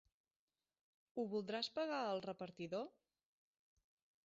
Ho 1.17 1.25
voldràs 1.33 1.69
pagar 1.77 2.01
al 2.07 2.23
repartidor? 2.29 2.91